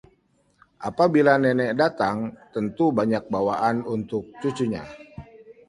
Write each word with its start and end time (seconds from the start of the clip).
apabila 0.87 1.33
nenek 1.43 1.71
datang, 1.81 2.17
tentu 2.53 2.85
banyak 2.97 3.23
bawaan 3.33 3.77
untuk 3.95 4.23
cucunya 4.41 4.81